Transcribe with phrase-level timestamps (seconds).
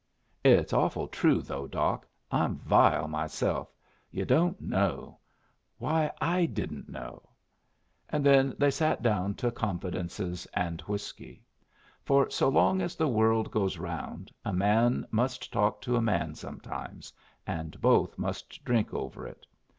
[0.43, 2.07] "It's awful true, though, Doc.
[2.31, 3.71] I'm vile myself.
[4.09, 5.19] Yu' don't know.
[5.77, 7.21] Why, I didn't know!"
[8.09, 11.43] And then they sat down to confidences and whiskey;
[12.03, 16.33] for so long as the world goes round a man must talk to a man
[16.33, 17.13] sometimes,
[17.45, 19.45] and both must drink over it.